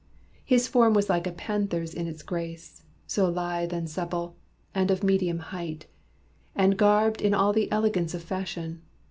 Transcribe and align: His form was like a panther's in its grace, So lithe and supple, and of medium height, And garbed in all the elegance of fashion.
His 0.43 0.67
form 0.67 0.95
was 0.95 1.09
like 1.09 1.27
a 1.27 1.31
panther's 1.31 1.93
in 1.93 2.07
its 2.07 2.23
grace, 2.23 2.81
So 3.05 3.29
lithe 3.29 3.71
and 3.71 3.87
supple, 3.87 4.35
and 4.73 4.89
of 4.89 5.03
medium 5.03 5.37
height, 5.53 5.85
And 6.55 6.75
garbed 6.75 7.21
in 7.21 7.35
all 7.35 7.53
the 7.53 7.71
elegance 7.71 8.15
of 8.15 8.23
fashion. 8.23 8.81